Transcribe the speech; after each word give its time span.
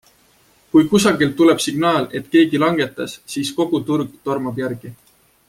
Kui 0.75 0.85
kusagilt 0.93 1.35
tuleb 1.41 1.61
signaal, 1.65 2.07
et 2.21 2.31
keegi 2.37 2.63
langetas, 2.65 3.15
siis 3.35 3.53
kogu 3.61 3.83
turg 3.91 4.17
tormab 4.31 4.61
järgi. 4.65 4.95